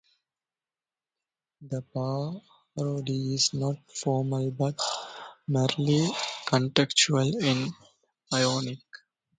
The 1.61 1.83
parody 1.93 3.35
is 3.35 3.53
not 3.53 3.75
formal, 4.01 4.49
but 4.49 4.79
merely 5.47 6.07
contextual 6.47 7.31
and 7.43 7.71
ironic. 8.33 8.79